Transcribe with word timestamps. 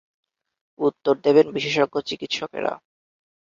উত্তর 0.79 1.13
দেবেন 1.25 1.45
বিশেষজ্ঞ 1.55 1.95
চিকিৎসকেরা। 2.09 2.73